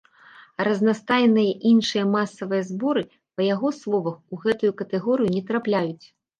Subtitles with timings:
[0.61, 3.03] А разнастайныя іншыя масавыя зборы,
[3.37, 6.05] па яго словах, у гэтую катэгорыю не трапляюць.